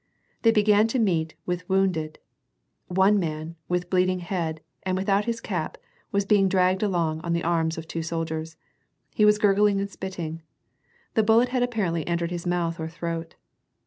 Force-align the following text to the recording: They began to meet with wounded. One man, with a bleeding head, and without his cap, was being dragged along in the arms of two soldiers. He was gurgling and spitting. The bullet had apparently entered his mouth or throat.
They 0.41 0.49
began 0.49 0.87
to 0.87 0.97
meet 0.97 1.35
with 1.45 1.69
wounded. 1.69 2.17
One 2.87 3.19
man, 3.19 3.55
with 3.69 3.83
a 3.83 3.85
bleeding 3.85 4.17
head, 4.21 4.61
and 4.81 4.97
without 4.97 5.25
his 5.25 5.39
cap, 5.39 5.77
was 6.11 6.25
being 6.25 6.49
dragged 6.49 6.81
along 6.81 7.23
in 7.23 7.33
the 7.33 7.43
arms 7.43 7.77
of 7.77 7.87
two 7.87 8.01
soldiers. 8.01 8.57
He 9.13 9.25
was 9.25 9.37
gurgling 9.37 9.79
and 9.79 9.91
spitting. 9.91 10.41
The 11.13 11.21
bullet 11.21 11.49
had 11.49 11.61
apparently 11.61 12.07
entered 12.07 12.31
his 12.31 12.47
mouth 12.47 12.79
or 12.79 12.87
throat. 12.89 13.35